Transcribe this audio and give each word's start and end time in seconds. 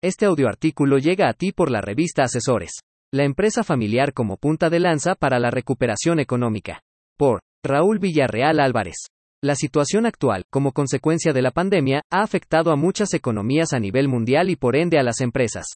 Este 0.00 0.26
audioartículo 0.26 0.98
llega 0.98 1.28
a 1.28 1.32
ti 1.32 1.50
por 1.50 1.72
la 1.72 1.80
revista 1.80 2.22
Asesores. 2.22 2.70
La 3.12 3.24
empresa 3.24 3.64
familiar 3.64 4.12
como 4.12 4.36
punta 4.36 4.70
de 4.70 4.78
lanza 4.78 5.16
para 5.16 5.40
la 5.40 5.50
recuperación 5.50 6.20
económica. 6.20 6.82
Por 7.16 7.40
Raúl 7.64 7.98
Villarreal 7.98 8.60
Álvarez. 8.60 9.08
La 9.42 9.56
situación 9.56 10.06
actual, 10.06 10.44
como 10.50 10.70
consecuencia 10.70 11.32
de 11.32 11.42
la 11.42 11.50
pandemia, 11.50 12.02
ha 12.12 12.22
afectado 12.22 12.70
a 12.70 12.76
muchas 12.76 13.12
economías 13.12 13.72
a 13.72 13.80
nivel 13.80 14.06
mundial 14.06 14.50
y 14.50 14.56
por 14.56 14.76
ende 14.76 15.00
a 15.00 15.02
las 15.02 15.20
empresas. 15.20 15.66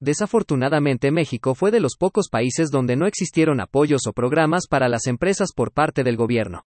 Desafortunadamente 0.00 1.12
México 1.12 1.54
fue 1.54 1.70
de 1.70 1.78
los 1.78 1.94
pocos 1.96 2.28
países 2.28 2.70
donde 2.72 2.96
no 2.96 3.06
existieron 3.06 3.60
apoyos 3.60 4.08
o 4.08 4.12
programas 4.12 4.66
para 4.68 4.88
las 4.88 5.06
empresas 5.06 5.50
por 5.54 5.70
parte 5.70 6.02
del 6.02 6.16
gobierno. 6.16 6.62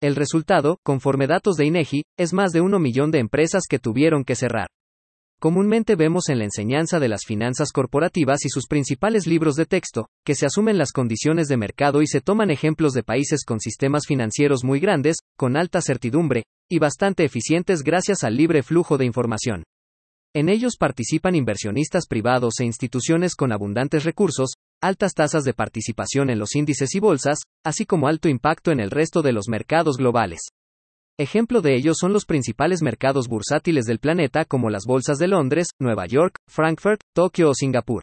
El 0.00 0.14
resultado, 0.14 0.78
conforme 0.84 1.26
datos 1.26 1.56
de 1.56 1.66
INEGI, 1.66 2.04
es 2.16 2.32
más 2.32 2.52
de 2.52 2.60
uno 2.60 2.78
millón 2.78 3.10
de 3.10 3.18
empresas 3.18 3.64
que 3.68 3.80
tuvieron 3.80 4.22
que 4.22 4.36
cerrar. 4.36 4.68
Comúnmente 5.42 5.96
vemos 5.96 6.28
en 6.28 6.38
la 6.38 6.44
enseñanza 6.44 7.00
de 7.00 7.08
las 7.08 7.24
finanzas 7.26 7.72
corporativas 7.72 8.44
y 8.44 8.48
sus 8.48 8.68
principales 8.68 9.26
libros 9.26 9.56
de 9.56 9.66
texto, 9.66 10.06
que 10.24 10.36
se 10.36 10.46
asumen 10.46 10.78
las 10.78 10.92
condiciones 10.92 11.48
de 11.48 11.56
mercado 11.56 12.00
y 12.00 12.06
se 12.06 12.20
toman 12.20 12.52
ejemplos 12.52 12.92
de 12.92 13.02
países 13.02 13.42
con 13.44 13.58
sistemas 13.58 14.04
financieros 14.06 14.62
muy 14.62 14.78
grandes, 14.78 15.16
con 15.36 15.56
alta 15.56 15.80
certidumbre, 15.80 16.44
y 16.70 16.78
bastante 16.78 17.24
eficientes 17.24 17.82
gracias 17.82 18.22
al 18.22 18.36
libre 18.36 18.62
flujo 18.62 18.98
de 18.98 19.04
información. 19.04 19.64
En 20.32 20.48
ellos 20.48 20.76
participan 20.78 21.34
inversionistas 21.34 22.06
privados 22.06 22.60
e 22.60 22.64
instituciones 22.64 23.34
con 23.34 23.50
abundantes 23.50 24.04
recursos, 24.04 24.52
altas 24.80 25.12
tasas 25.12 25.42
de 25.42 25.54
participación 25.54 26.30
en 26.30 26.38
los 26.38 26.54
índices 26.54 26.94
y 26.94 27.00
bolsas, 27.00 27.40
así 27.66 27.84
como 27.84 28.06
alto 28.06 28.28
impacto 28.28 28.70
en 28.70 28.78
el 28.78 28.92
resto 28.92 29.22
de 29.22 29.32
los 29.32 29.48
mercados 29.48 29.96
globales. 29.96 30.52
Ejemplo 31.18 31.60
de 31.60 31.76
ello 31.76 31.92
son 31.94 32.14
los 32.14 32.24
principales 32.24 32.82
mercados 32.82 33.28
bursátiles 33.28 33.84
del 33.84 33.98
planeta 33.98 34.46
como 34.46 34.70
las 34.70 34.84
bolsas 34.86 35.18
de 35.18 35.28
Londres, 35.28 35.68
Nueva 35.78 36.06
York, 36.06 36.36
Frankfurt, 36.48 37.00
Tokio 37.14 37.50
o 37.50 37.54
Singapur. 37.54 38.02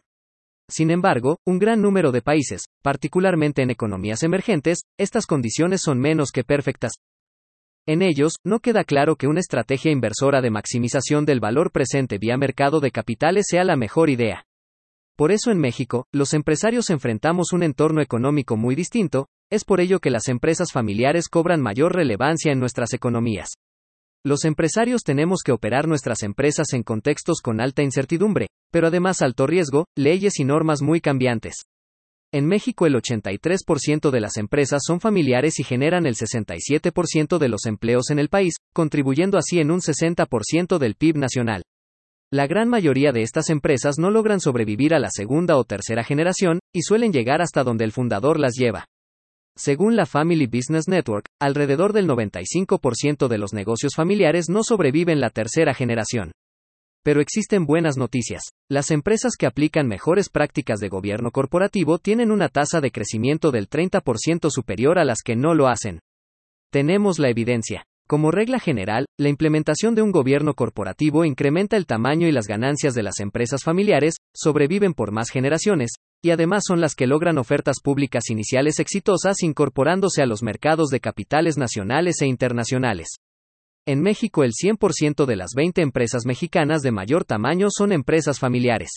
Sin 0.70 0.92
embargo, 0.92 1.38
un 1.44 1.58
gran 1.58 1.82
número 1.82 2.12
de 2.12 2.22
países, 2.22 2.66
particularmente 2.84 3.64
en 3.64 3.72
economías 3.72 4.22
emergentes, 4.22 4.82
estas 5.00 5.26
condiciones 5.26 5.82
son 5.82 6.00
menos 6.00 6.30
que 6.32 6.44
perfectas. 6.44 6.92
En 7.88 8.04
ellos, 8.04 8.36
no 8.46 8.60
queda 8.60 8.84
claro 8.84 9.16
que 9.16 9.26
una 9.26 9.40
estrategia 9.40 9.92
inversora 9.92 10.42
de 10.42 10.52
maximización 10.52 11.26
del 11.26 11.40
valor 11.40 11.72
presente 11.72 12.20
vía 12.20 12.38
mercado 12.38 12.80
de 12.80 12.92
capitales 12.92 13.48
sea 13.50 13.64
la 13.64 13.76
mejor 13.76 14.12
idea. 14.12 14.46
Por 15.18 15.32
eso 15.32 15.50
en 15.50 15.58
México, 15.58 16.06
los 16.14 16.36
empresarios 16.36 16.92
enfrentamos 16.92 17.52
un 17.52 17.64
entorno 17.64 18.02
económico 18.02 18.56
muy 18.56 18.76
distinto, 18.76 19.28
es 19.52 19.66
por 19.66 19.82
ello 19.82 20.00
que 20.00 20.10
las 20.10 20.28
empresas 20.28 20.72
familiares 20.72 21.28
cobran 21.28 21.62
mayor 21.62 21.96
relevancia 21.96 22.52
en 22.52 22.60
nuestras 22.60 22.94
economías. 22.94 23.50
Los 24.24 24.44
empresarios 24.44 25.04
tenemos 25.04 25.42
que 25.44 25.54
operar 25.54 25.88
nuestras 25.88 26.24
empresas 26.24 26.74
en 26.74 26.84
contextos 26.84 27.40
con 27.42 27.62
alta 27.62 27.84
incertidumbre, 27.84 28.48
pero 28.70 28.88
además 28.88 29.22
alto 29.22 29.48
riesgo, 29.48 29.86
leyes 29.98 30.40
y 30.40 30.44
normas 30.44 30.82
muy 30.82 31.00
cambiantes. 31.00 31.56
En 32.32 32.46
México 32.46 32.86
el 32.86 32.94
83% 32.94 34.12
de 34.12 34.20
las 34.20 34.38
empresas 34.38 34.84
son 34.86 35.00
familiares 35.00 35.60
y 35.60 35.64
generan 35.64 36.06
el 36.06 36.16
67% 36.16 37.40
de 37.40 37.48
los 37.48 37.66
empleos 37.66 38.12
en 38.12 38.20
el 38.20 38.30
país, 38.30 38.56
contribuyendo 38.72 39.38
así 39.38 39.60
en 39.60 39.72
un 39.72 39.80
60% 39.80 40.78
del 40.78 40.96
PIB 40.96 41.18
nacional. 41.18 41.64
La 42.32 42.46
gran 42.46 42.70
mayoría 42.70 43.12
de 43.12 43.24
estas 43.24 43.50
empresas 43.50 43.98
no 43.98 44.12
logran 44.12 44.40
sobrevivir 44.40 44.94
a 44.94 45.00
la 45.00 45.10
segunda 45.10 45.58
o 45.58 45.64
tercera 45.64 46.04
generación, 46.04 46.60
y 46.72 46.84
suelen 46.84 47.12
llegar 47.12 47.42
hasta 47.42 47.64
donde 47.64 47.86
el 47.86 47.92
fundador 47.92 48.40
las 48.40 48.54
lleva. 48.54 48.86
Según 49.60 49.98
la 49.98 50.06
Family 50.06 50.48
Business 50.48 50.88
Network, 50.88 51.26
alrededor 51.38 51.92
del 51.92 52.08
95% 52.08 53.28
de 53.28 53.38
los 53.38 53.52
negocios 53.52 53.92
familiares 53.94 54.46
no 54.48 54.64
sobreviven 54.64 55.20
la 55.20 55.32
tercera 55.32 55.74
generación. 55.74 56.32
Pero 57.04 57.20
existen 57.20 57.66
buenas 57.66 57.98
noticias. 57.98 58.42
Las 58.70 58.90
empresas 58.90 59.34
que 59.38 59.48
aplican 59.48 59.86
mejores 59.86 60.30
prácticas 60.30 60.80
de 60.80 60.88
gobierno 60.88 61.32
corporativo 61.32 61.98
tienen 61.98 62.32
una 62.32 62.48
tasa 62.48 62.80
de 62.80 62.92
crecimiento 62.92 63.52
del 63.52 63.70
30% 63.70 64.50
superior 64.50 64.98
a 64.98 65.04
las 65.04 65.18
que 65.26 65.36
no 65.36 65.54
lo 65.54 65.68
hacen. 65.68 66.00
Tenemos 66.72 67.20
la 67.20 67.30
evidencia. 67.30 67.84
Como 68.08 68.32
regla 68.32 68.60
general, 68.60 69.08
la 69.20 69.28
implementación 69.28 69.94
de 69.94 70.02
un 70.02 70.12
gobierno 70.12 70.54
corporativo 70.54 71.26
incrementa 71.26 71.76
el 71.76 71.86
tamaño 71.86 72.30
y 72.30 72.32
las 72.32 72.48
ganancias 72.48 72.94
de 72.94 73.04
las 73.04 73.20
empresas 73.20 73.64
familiares, 73.66 74.16
sobreviven 74.34 74.94
por 74.94 75.12
más 75.12 75.30
generaciones, 75.30 75.92
y 76.22 76.32
además 76.32 76.64
son 76.68 76.82
las 76.82 76.96
que 76.96 77.08
logran 77.08 77.38
ofertas 77.38 77.78
públicas 77.82 78.30
iniciales 78.30 78.80
exitosas 78.80 79.42
incorporándose 79.42 80.22
a 80.22 80.26
los 80.26 80.44
mercados 80.44 80.90
de 80.90 81.00
capitales 81.00 81.58
nacionales 81.58 82.22
e 82.22 82.28
internacionales. 82.28 83.08
En 83.88 84.02
México 84.02 84.44
el 84.44 84.52
100% 84.52 85.26
de 85.26 85.36
las 85.36 85.52
20 85.56 85.82
empresas 85.82 86.26
mexicanas 86.26 86.82
de 86.82 86.92
mayor 86.92 87.26
tamaño 87.26 87.68
son 87.70 87.92
empresas 87.92 88.40
familiares. 88.40 88.92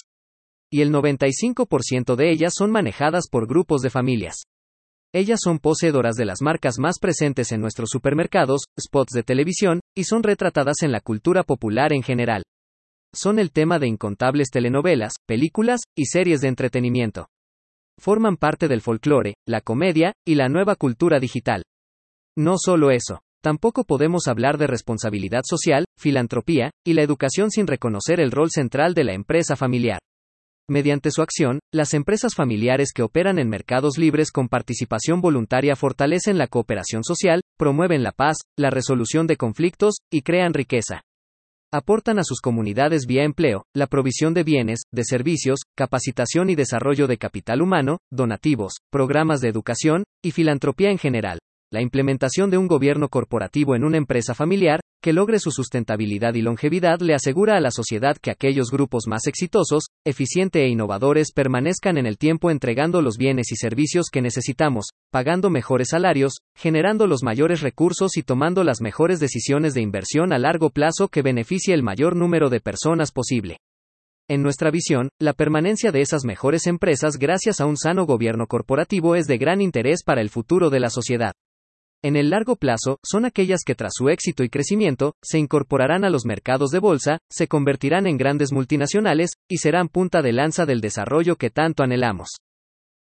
Y 0.70 0.80
el 0.80 0.92
95% 0.92 2.16
de 2.16 2.30
ellas 2.30 2.54
son 2.56 2.70
manejadas 2.70 3.28
por 3.30 3.46
grupos 3.46 3.82
de 3.82 3.90
familias. 3.90 4.42
Ellas 5.14 5.40
son 5.42 5.58
poseedoras 5.58 6.16
de 6.16 6.24
las 6.24 6.40
marcas 6.40 6.78
más 6.78 6.98
presentes 6.98 7.52
en 7.52 7.60
nuestros 7.60 7.90
supermercados, 7.90 8.62
spots 8.80 9.12
de 9.12 9.22
televisión, 9.22 9.80
y 9.94 10.04
son 10.04 10.22
retratadas 10.22 10.76
en 10.82 10.90
la 10.90 11.00
cultura 11.00 11.42
popular 11.42 11.92
en 11.92 12.02
general 12.02 12.42
son 13.14 13.38
el 13.38 13.52
tema 13.52 13.78
de 13.78 13.86
incontables 13.86 14.50
telenovelas, 14.50 15.14
películas 15.26 15.80
y 15.96 16.06
series 16.06 16.40
de 16.40 16.48
entretenimiento. 16.48 17.28
Forman 17.98 18.36
parte 18.36 18.68
del 18.68 18.80
folclore, 18.80 19.34
la 19.46 19.60
comedia 19.60 20.14
y 20.26 20.34
la 20.34 20.48
nueva 20.48 20.76
cultura 20.76 21.20
digital. 21.20 21.62
No 22.36 22.54
solo 22.56 22.90
eso, 22.90 23.20
tampoco 23.42 23.84
podemos 23.84 24.28
hablar 24.28 24.56
de 24.56 24.66
responsabilidad 24.66 25.42
social, 25.44 25.84
filantropía 25.98 26.70
y 26.86 26.94
la 26.94 27.02
educación 27.02 27.50
sin 27.50 27.66
reconocer 27.66 28.18
el 28.18 28.30
rol 28.30 28.50
central 28.50 28.94
de 28.94 29.04
la 29.04 29.12
empresa 29.12 29.56
familiar. 29.56 30.00
Mediante 30.70 31.10
su 31.10 31.20
acción, 31.20 31.58
las 31.72 31.92
empresas 31.92 32.34
familiares 32.34 32.92
que 32.94 33.02
operan 33.02 33.38
en 33.38 33.48
mercados 33.48 33.98
libres 33.98 34.30
con 34.30 34.48
participación 34.48 35.20
voluntaria 35.20 35.76
fortalecen 35.76 36.38
la 36.38 36.46
cooperación 36.46 37.04
social, 37.04 37.42
promueven 37.58 38.02
la 38.02 38.12
paz, 38.12 38.38
la 38.56 38.70
resolución 38.70 39.26
de 39.26 39.36
conflictos 39.36 39.96
y 40.10 40.22
crean 40.22 40.54
riqueza 40.54 41.02
aportan 41.72 42.18
a 42.18 42.24
sus 42.24 42.40
comunidades 42.40 43.06
vía 43.06 43.24
empleo, 43.24 43.64
la 43.74 43.86
provisión 43.86 44.34
de 44.34 44.44
bienes, 44.44 44.82
de 44.92 45.04
servicios, 45.04 45.60
capacitación 45.74 46.50
y 46.50 46.54
desarrollo 46.54 47.06
de 47.06 47.16
capital 47.16 47.62
humano, 47.62 47.98
donativos, 48.10 48.74
programas 48.90 49.40
de 49.40 49.48
educación, 49.48 50.04
y 50.22 50.32
filantropía 50.32 50.90
en 50.90 50.98
general. 50.98 51.38
La 51.72 51.80
implementación 51.80 52.50
de 52.50 52.58
un 52.58 52.68
gobierno 52.68 53.08
corporativo 53.08 53.74
en 53.74 53.84
una 53.84 53.96
empresa 53.96 54.34
familiar, 54.34 54.80
que 55.02 55.12
logre 55.12 55.40
su 55.40 55.50
sustentabilidad 55.50 56.34
y 56.34 56.42
longevidad 56.42 57.00
le 57.00 57.14
asegura 57.14 57.56
a 57.56 57.60
la 57.60 57.72
sociedad 57.72 58.16
que 58.16 58.30
aquellos 58.30 58.70
grupos 58.70 59.08
más 59.08 59.26
exitosos, 59.26 59.88
eficientes 60.06 60.62
e 60.62 60.68
innovadores 60.68 61.32
permanezcan 61.32 61.98
en 61.98 62.06
el 62.06 62.18
tiempo 62.18 62.52
entregando 62.52 63.02
los 63.02 63.16
bienes 63.16 63.50
y 63.50 63.56
servicios 63.56 64.06
que 64.12 64.22
necesitamos, 64.22 64.90
pagando 65.10 65.50
mejores 65.50 65.88
salarios, 65.90 66.38
generando 66.56 67.08
los 67.08 67.24
mayores 67.24 67.62
recursos 67.62 68.16
y 68.16 68.22
tomando 68.22 68.62
las 68.62 68.80
mejores 68.80 69.18
decisiones 69.18 69.74
de 69.74 69.80
inversión 69.80 70.32
a 70.32 70.38
largo 70.38 70.70
plazo 70.70 71.08
que 71.08 71.22
beneficie 71.22 71.74
el 71.74 71.82
mayor 71.82 72.14
número 72.14 72.48
de 72.48 72.60
personas 72.60 73.10
posible. 73.10 73.58
En 74.28 74.42
nuestra 74.42 74.70
visión, 74.70 75.08
la 75.20 75.32
permanencia 75.32 75.90
de 75.90 76.00
esas 76.00 76.24
mejores 76.24 76.68
empresas 76.68 77.18
gracias 77.18 77.60
a 77.60 77.66
un 77.66 77.76
sano 77.76 78.06
gobierno 78.06 78.46
corporativo 78.46 79.16
es 79.16 79.26
de 79.26 79.36
gran 79.36 79.60
interés 79.60 80.04
para 80.04 80.20
el 80.20 80.30
futuro 80.30 80.70
de 80.70 80.78
la 80.78 80.90
sociedad. 80.90 81.32
En 82.04 82.16
el 82.16 82.30
largo 82.30 82.56
plazo, 82.56 82.98
son 83.04 83.24
aquellas 83.24 83.60
que 83.64 83.76
tras 83.76 83.92
su 83.94 84.08
éxito 84.08 84.42
y 84.42 84.48
crecimiento, 84.48 85.14
se 85.22 85.38
incorporarán 85.38 86.04
a 86.04 86.10
los 86.10 86.26
mercados 86.26 86.70
de 86.70 86.80
bolsa, 86.80 87.18
se 87.30 87.46
convertirán 87.46 88.08
en 88.08 88.16
grandes 88.16 88.50
multinacionales, 88.50 89.30
y 89.48 89.58
serán 89.58 89.88
punta 89.88 90.20
de 90.20 90.32
lanza 90.32 90.66
del 90.66 90.80
desarrollo 90.80 91.36
que 91.36 91.50
tanto 91.50 91.84
anhelamos. 91.84 92.28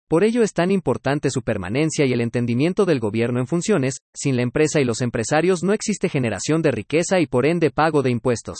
Por 0.08 0.22
ello 0.22 0.44
es 0.44 0.52
tan 0.52 0.70
importante 0.70 1.30
su 1.30 1.42
permanencia 1.42 2.06
y 2.06 2.12
el 2.12 2.20
entendimiento 2.20 2.84
del 2.84 3.00
gobierno 3.00 3.40
en 3.40 3.48
funciones, 3.48 3.96
sin 4.14 4.36
la 4.36 4.42
empresa 4.42 4.80
y 4.80 4.84
los 4.84 5.00
empresarios 5.00 5.64
no 5.64 5.72
existe 5.72 6.08
generación 6.08 6.62
de 6.62 6.70
riqueza 6.70 7.18
y 7.18 7.26
por 7.26 7.44
ende 7.44 7.72
pago 7.72 8.02
de 8.02 8.10
impuestos. 8.10 8.58